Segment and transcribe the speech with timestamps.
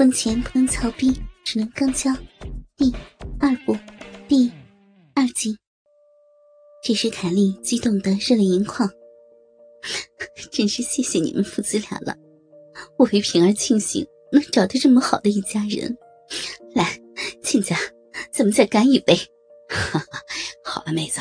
[0.00, 1.12] 婚前不能操逼，
[1.44, 2.10] 只能刚交。
[2.74, 2.90] 第
[3.38, 3.76] 二部
[4.26, 4.50] 第
[5.14, 5.54] 二集。
[6.82, 8.88] 这时凯莉激动的热泪盈眶，
[10.50, 12.16] 真是谢谢你们父子俩了，
[12.96, 14.02] 我为平儿庆幸
[14.32, 15.94] 能找到这么好的一家人。
[16.74, 16.98] 来，
[17.42, 17.76] 亲家，
[18.32, 19.14] 咱们再干一杯。
[20.64, 21.20] 好了，妹子，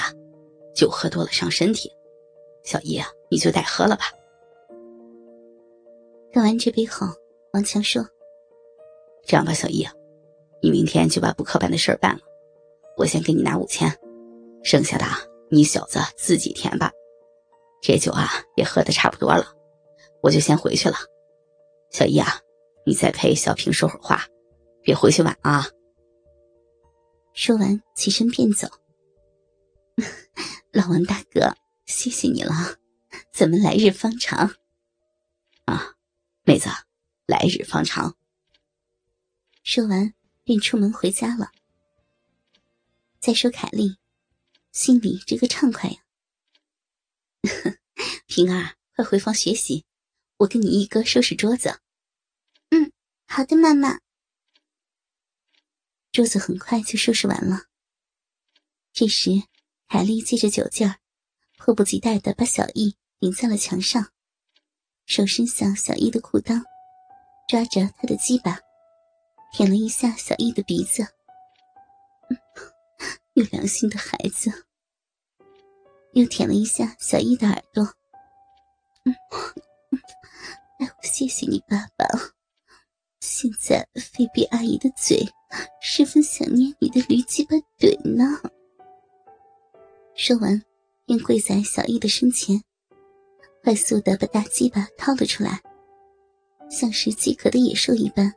[0.73, 1.91] 酒喝多了伤身体，
[2.64, 4.05] 小姨啊，你就代喝了吧。
[6.32, 7.07] 干完这杯后，
[7.52, 8.07] 王强说
[9.30, 9.88] ：“这样吧，小易，
[10.59, 12.22] 你明天就把补课班的事儿办了，
[12.98, 13.88] 我先给你拿五千，
[14.63, 15.05] 剩下的
[15.52, 16.91] 你小子自己填吧。
[17.80, 19.45] 这酒啊也喝的差不多了，
[20.23, 20.95] 我就先回去了。
[21.91, 22.39] 小易啊，
[22.88, 24.26] 你再陪小平说会儿话，
[24.81, 25.64] 别回去晚啊。”
[27.36, 28.67] 说完，起身便走。
[30.73, 31.53] 老王大哥，
[31.86, 32.52] 谢谢你了，
[33.31, 34.50] 咱们来日方长。
[35.66, 35.94] 啊。
[36.45, 36.67] 妹子，
[37.27, 38.16] 来日方长。
[39.72, 41.52] 说完，便出门回家了。
[43.20, 44.00] 再说凯莉，
[44.72, 45.98] 心里这个畅快呀！
[48.26, 49.86] 平儿，快回房学习，
[50.38, 51.81] 我跟你一哥收拾桌子。
[52.70, 52.92] 嗯，
[53.28, 54.00] 好的，妈妈。
[56.11, 57.66] 桌子很快就收拾完了。
[58.92, 59.30] 这时，
[59.88, 60.98] 凯莉借着酒劲儿，
[61.59, 64.11] 迫不及待的把小易顶在了墙上。
[65.06, 66.64] 手伸向小易的裤裆，
[67.48, 68.59] 抓着他的鸡巴，
[69.52, 71.05] 舔了一下小易的鼻子。
[73.33, 74.52] 有良心的孩子，
[76.14, 77.83] 又舔了一下小易的耳朵。
[80.80, 82.05] 哎，我谢谢你，爸爸。
[83.22, 85.25] 现在菲比阿姨的嘴
[85.81, 88.25] 十分想念你的驴鸡巴腿呢。
[90.16, 90.61] 说完，
[91.05, 92.61] 便跪在小易的身前。
[93.64, 95.61] 快速的把大鸡巴掏了出来，
[96.70, 98.33] 像是饥渴的野兽一般，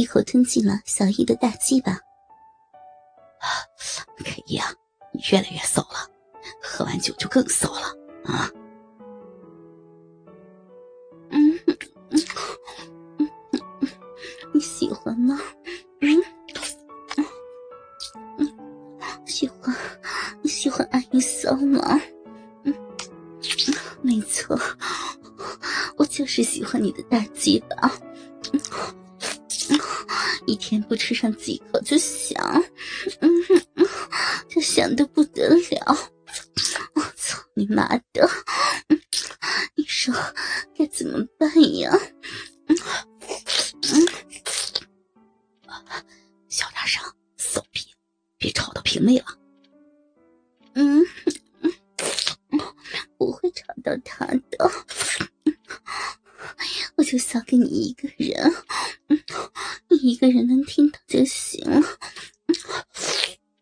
[0.00, 1.92] 一口吞进了小易的大鸡巴。
[4.24, 4.72] 凯伊啊，
[5.12, 6.08] 你越来越骚了，
[6.62, 7.86] 喝完酒就更骚了
[8.24, 8.50] 啊！
[11.28, 11.76] 嗯嗯
[13.18, 13.30] 嗯，
[14.54, 15.38] 你喜欢吗？
[16.00, 16.16] 嗯
[18.38, 19.76] 嗯，喜欢，
[20.40, 22.00] 你喜欢阿姨骚吗？
[24.00, 24.58] 没错，
[25.98, 27.92] 我就是喜欢你的大鸡巴，
[30.50, 32.42] 一天不吃上几口就想，
[33.20, 33.30] 嗯，
[34.48, 36.10] 就想的不得了。
[36.94, 38.28] 我操你妈的！
[39.76, 40.12] 你说
[40.76, 41.96] 该怎么办呀？
[42.66, 42.76] 嗯
[43.92, 44.06] 嗯，
[46.48, 47.00] 小点声，
[47.36, 47.82] 骚逼，
[48.36, 49.26] 别吵到平妹了。
[50.74, 51.06] 嗯。
[53.16, 54.68] 不会吵到她的，
[57.10, 58.54] 就想给你一个人，
[59.88, 61.82] 你一个人能听到就行了。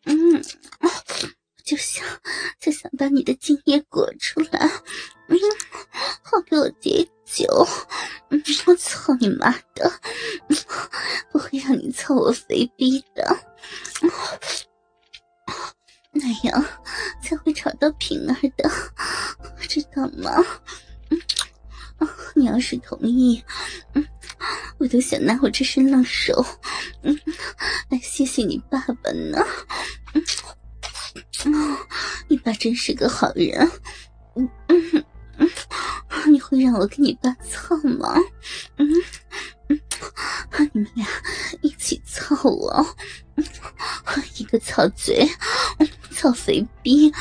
[0.04, 0.44] 嗯，
[1.64, 2.04] 就想
[2.60, 4.70] 就想把你的精液裹出来，
[5.28, 5.38] 嗯，
[6.20, 7.66] 好给我解酒。
[8.28, 9.90] 嗯，我操你妈的，
[11.32, 13.34] 不会让你操我肥逼的，
[16.12, 16.62] 那样
[17.22, 18.70] 才会吵到平儿的。
[19.66, 20.44] 知道吗？
[21.08, 21.18] 嗯，
[22.34, 23.42] 你要是同意，
[23.94, 24.06] 嗯，
[24.78, 26.44] 我都想拿我这身浪手，
[27.02, 27.18] 嗯，
[27.90, 29.44] 来谢谢你爸爸呢。
[30.14, 31.78] 嗯，
[32.28, 33.68] 你爸真是个好人。
[34.36, 35.04] 嗯嗯
[35.38, 38.14] 嗯，你会让我跟你爸操吗？
[38.76, 38.88] 嗯
[39.68, 39.80] 嗯，
[40.72, 41.06] 你们俩
[41.62, 42.86] 一起操我，
[44.36, 45.28] 一个操嘴，
[46.12, 47.12] 操肥逼。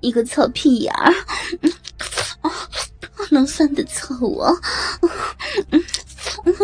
[0.00, 1.12] 一个操屁眼儿，
[3.32, 4.46] 能算得错我？
[5.70, 5.82] 嗯，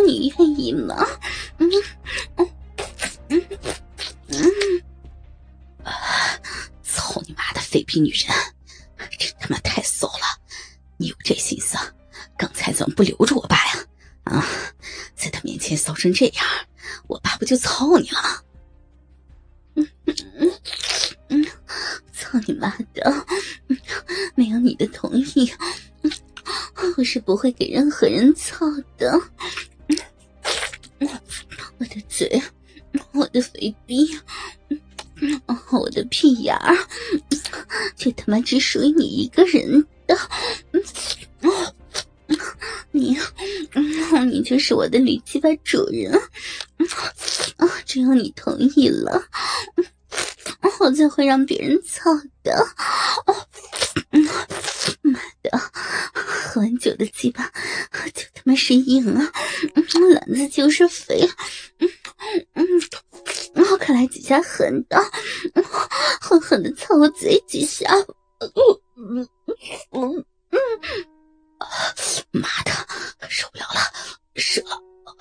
[0.07, 0.97] 你愿意吗？
[1.59, 1.69] 嗯
[2.37, 2.49] 嗯
[3.29, 3.43] 嗯
[4.29, 4.41] 嗯，
[6.83, 8.35] 操你妈的废品女人，
[9.19, 10.41] 真他妈太骚了！
[10.99, 11.77] 你有这心思，
[12.37, 13.87] 刚才怎么不留着我爸呀？
[14.25, 14.47] 啊，
[15.17, 16.45] 在他面前骚成这样，
[17.09, 18.45] 我爸不就操你了？
[19.75, 20.15] 嗯嗯
[21.29, 21.47] 嗯。
[22.13, 23.27] 操你妈的！
[24.35, 25.51] 没有你的同意，
[26.97, 28.67] 我是不会给任何人操
[28.97, 29.21] 的。
[31.79, 32.43] 我的嘴，
[33.13, 34.09] 我的肥逼，
[35.71, 36.77] 我的屁眼儿，
[37.97, 40.19] 就他妈只属于你一个人的。
[42.91, 43.17] 你，
[44.27, 46.21] 你就是我的驴鸡巴主人。
[47.85, 49.23] 只要你同意了。
[50.81, 52.11] 我才会让别人操
[52.43, 52.67] 的。
[55.09, 55.51] 妈的，
[56.15, 57.51] 喝完酒的鸡巴
[58.15, 59.33] 就他妈是硬啊，
[60.15, 61.29] 篮子就是肥。
[61.79, 61.89] 嗯
[62.55, 62.65] 嗯，
[63.71, 65.01] 我可来几下狠的，
[66.21, 67.91] 狠狠的操我嘴几下。
[68.41, 68.51] 嗯
[68.97, 69.29] 嗯
[69.93, 70.25] 嗯
[70.61, 70.75] 嗯，
[72.31, 72.73] 妈的，
[73.29, 73.81] 受不了了，
[74.37, 74.63] 射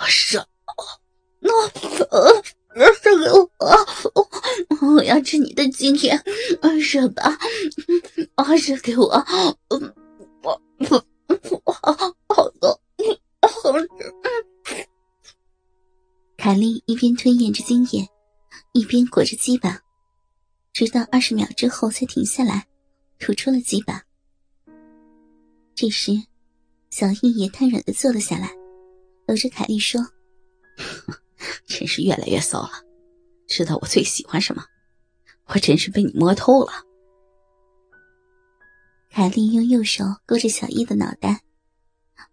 [0.08, 0.48] 射，
[1.40, 1.52] 那
[2.10, 2.44] 呃。
[2.78, 3.50] 射给我，
[4.96, 6.20] 我要吃你的精液，
[6.82, 7.38] 射吧，
[8.36, 9.06] 啊，射给我，
[9.70, 9.82] 我
[10.44, 10.62] 我
[11.66, 12.80] 我好好多，
[13.42, 14.88] 好吃。
[16.38, 18.08] 凯莉一边吞咽着精液，
[18.74, 19.82] 一边裹着鸡巴，
[20.72, 22.68] 直到二十秒之后才停下来，
[23.18, 24.04] 吐出了鸡巴。
[25.74, 26.12] 这时，
[26.90, 28.52] 小易也瘫软的坐了下来，
[29.28, 30.00] 搂着凯莉说。
[31.68, 32.72] 真是越来越骚了，
[33.48, 34.64] 知道我最喜欢什么？
[35.48, 36.72] 我真是被你摸透了。
[39.10, 41.42] 凯莉用右手勾着小易的脑袋，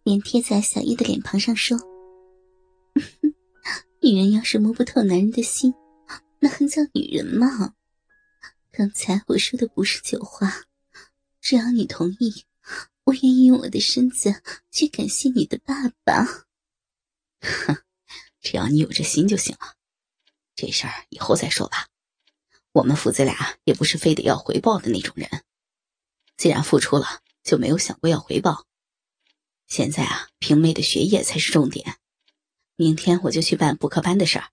[0.02, 1.78] 脸贴在小易的脸庞上说
[4.02, 5.72] ：“女人要是摸不透男人的心，
[6.40, 7.74] 那还叫女人吗？
[8.72, 10.62] 刚才我说的不是酒话，
[11.40, 12.44] 只要你同意，
[13.04, 14.34] 我愿意用我的身子
[14.70, 16.24] 去感谢你的爸爸。
[17.40, 17.76] ”哼
[18.68, 19.74] 你有这心就行了，
[20.54, 21.88] 这事儿以后再说吧。
[22.72, 25.44] 我们父子俩也不是非得要回报的那种人，
[26.36, 28.66] 既然付出了，就没有想过要回报。
[29.66, 31.98] 现在啊，平妹的学业才是重点。
[32.76, 34.50] 明天我就去办补课班的事儿，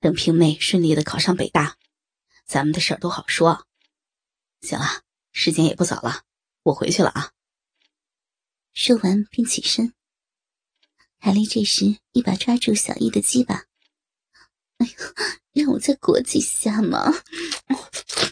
[0.00, 1.76] 等平妹顺利的考上北大，
[2.46, 3.66] 咱们的事儿都好说。
[4.62, 6.22] 行了，时间也不早了，
[6.62, 7.32] 我回去了啊。
[8.72, 9.94] 说完便起身。
[11.18, 13.64] 海丽这时一把抓住小易的鸡巴，
[14.78, 14.92] 哎呀，
[15.52, 17.12] 让我再裹几下嘛！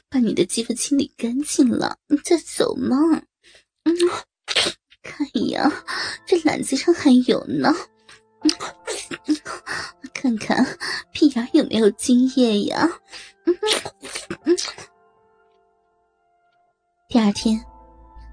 [0.08, 2.96] 把你的鸡巴清理干净了，你再走嘛！
[3.84, 3.94] 嗯，
[5.02, 5.70] 看呀，
[6.24, 7.74] 这篮子上还有呢。
[10.14, 10.64] 看看
[11.12, 12.88] 屁眼有没有精液呀？
[13.44, 13.54] 嗯
[14.44, 14.56] 嗯
[17.08, 17.62] 第二天，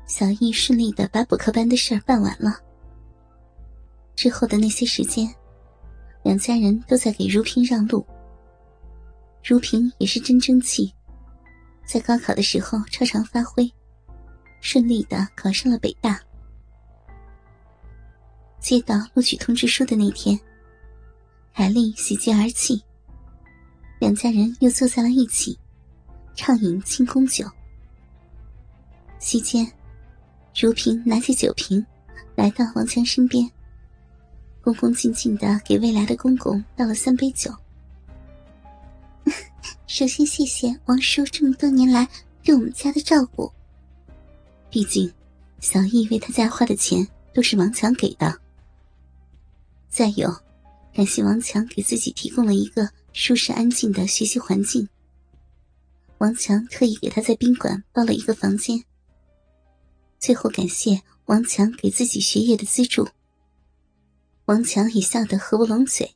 [0.08, 2.60] 小易顺利的把补课班的事儿办完了。
[4.16, 5.34] 之后的那些时间，
[6.24, 8.06] 两家人都在给如萍让路。
[9.44, 10.94] 如萍也是真争气，
[11.86, 13.70] 在高考的时候超常发挥，
[14.62, 16.20] 顺利的考上了北大。
[18.60, 20.40] 接到录取通知书的那天，
[21.52, 22.82] 海丽喜极而泣，
[24.00, 25.60] 两家人又坐在了一起，
[26.36, 27.46] 畅饮庆功酒。
[29.20, 29.70] 席间，
[30.56, 31.86] 如萍拿起酒瓶，
[32.36, 33.50] 来到王强身边。
[34.64, 37.54] 恭恭敬敬的给未来的公公倒了三杯酒。
[39.88, 42.08] 首先，谢谢王叔这么多年来
[42.42, 43.52] 对我们家的照顾。
[44.70, 45.12] 毕竟，
[45.60, 48.40] 小易为他家花的钱都是王强给的。
[49.90, 50.34] 再有，
[50.94, 54.88] 感谢王强给自己提供了一个舒适安静的学习环境。
[56.20, 58.82] 王强特意给他在宾馆包了一个房间。
[60.20, 63.06] 最后，感谢王强给自己学业的资助。
[64.46, 66.16] 王强也笑得合不拢嘴，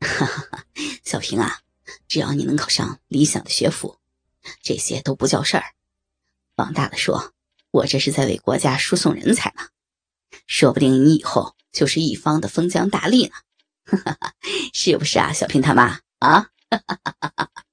[0.00, 0.64] 哈哈哈！
[1.04, 1.60] 小平啊，
[2.08, 3.98] 只要你能考上理想的学府，
[4.62, 5.74] 这些都不叫事儿。
[6.56, 7.34] 往大了说，
[7.70, 9.68] 我这是在为国家输送人才呢，
[10.46, 13.34] 说不定你以后就是一方的封疆大吏呢，
[13.84, 14.34] 哈哈哈！
[14.72, 16.50] 是不是啊，小平他妈啊？
[16.70, 17.64] 哈哈哈哈哈！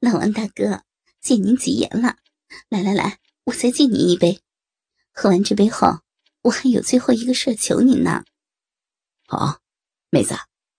[0.00, 0.82] 老王大哥，
[1.20, 2.16] 借您吉言了，
[2.68, 4.40] 来来来，我再敬您一杯。
[5.12, 6.00] 喝完这杯后。
[6.46, 8.24] 我还有最后一个事儿求您呢。
[9.26, 9.60] 好，
[10.10, 10.36] 妹子，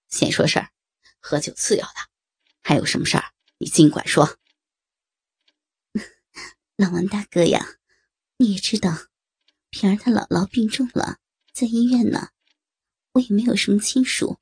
[0.07, 0.71] 先说事儿，
[1.19, 1.93] 喝酒次要的。
[2.63, 4.37] 还有什么事儿，你尽管说。
[6.77, 7.79] 老王大哥呀，
[8.37, 9.07] 你也知道，
[9.69, 11.17] 平儿她姥姥病重了，
[11.51, 12.29] 在医院呢。
[13.13, 14.39] 我也没有什么亲属，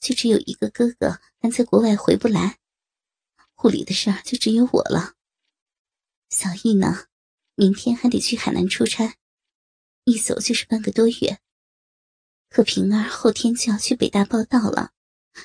[0.00, 2.58] 就只有一个哥哥还在国外回不来，
[3.52, 5.14] 护理的事儿就只有我了。
[6.30, 7.08] 小易呢，
[7.54, 9.18] 明天还得去海南出差。
[10.04, 11.40] 一走就是半个多月，
[12.50, 14.92] 可平儿后天就要去北大报道了，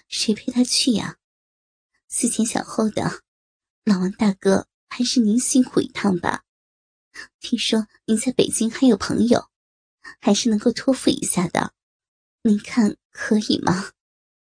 [0.09, 1.17] 谁陪她去呀？
[2.09, 3.21] 思前想后的，
[3.85, 6.43] 老王大哥，还是您辛苦一趟吧。
[7.39, 9.49] 听说您在北京还有朋友，
[10.19, 11.73] 还是能够托付一下的，
[12.41, 13.93] 您看可以吗？